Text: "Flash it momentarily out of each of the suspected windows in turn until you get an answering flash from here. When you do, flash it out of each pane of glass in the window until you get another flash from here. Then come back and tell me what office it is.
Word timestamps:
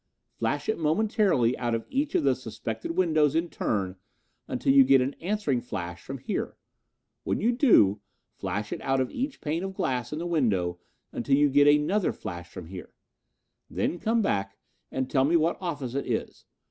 "Flash 0.33 0.67
it 0.67 0.79
momentarily 0.79 1.55
out 1.59 1.75
of 1.75 1.85
each 1.87 2.15
of 2.15 2.23
the 2.23 2.33
suspected 2.33 2.97
windows 2.97 3.35
in 3.35 3.49
turn 3.51 3.97
until 4.47 4.73
you 4.73 4.83
get 4.83 4.99
an 4.99 5.13
answering 5.21 5.61
flash 5.61 6.01
from 6.01 6.17
here. 6.17 6.57
When 7.23 7.39
you 7.39 7.51
do, 7.51 7.99
flash 8.33 8.71
it 8.73 8.81
out 8.81 8.99
of 8.99 9.11
each 9.11 9.41
pane 9.41 9.63
of 9.63 9.75
glass 9.75 10.11
in 10.11 10.17
the 10.17 10.25
window 10.25 10.79
until 11.11 11.35
you 11.35 11.49
get 11.51 11.67
another 11.67 12.11
flash 12.13 12.49
from 12.49 12.65
here. 12.65 12.95
Then 13.69 13.99
come 13.99 14.23
back 14.23 14.57
and 14.91 15.07
tell 15.07 15.23
me 15.23 15.35
what 15.35 15.61
office 15.61 15.93
it 15.93 16.07
is. 16.07 16.45